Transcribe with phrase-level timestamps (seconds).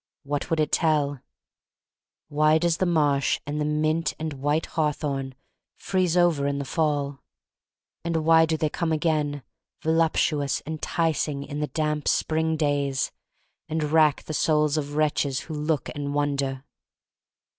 [0.23, 1.19] What would it tell?
[2.27, 5.35] Why does the marsh, and the mint and white hawthorn,
[5.77, 8.13] freeze over in the r 52 THE STORY OF MARY MAC LANE fall?
[8.15, 9.43] And why do they come again,
[9.83, 13.11] voluptuous, enticing, in the damp spring days—
[13.69, 16.63] and rack the souls of wretches who look and wonder?